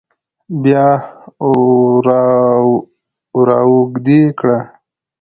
بيا 0.63 0.87
وراوږدې 3.35 4.19
کړه 4.39 4.59